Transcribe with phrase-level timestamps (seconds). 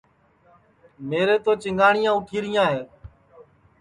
[1.09, 2.81] میرے تِو چِنگاٹِؔیاں اُوٹھِیرِیاں ہے